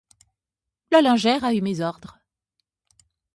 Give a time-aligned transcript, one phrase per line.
[0.91, 2.17] La lingère a eu mes ordres.